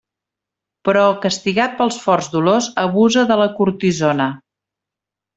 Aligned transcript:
Però, 0.87 1.01
castigat 1.25 1.75
pels 1.81 1.99
forts 2.05 2.29
dolors, 2.37 2.69
abusa 2.87 3.25
de 3.33 3.37
la 3.43 3.47
cortisona. 3.59 4.27